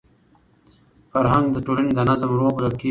فرهنګ 1.11 1.45
د 1.55 1.57
ټولني 1.65 1.91
د 1.95 1.99
نظم 2.09 2.31
روح 2.39 2.51
بلل 2.55 2.71
کېږي. 2.73 2.79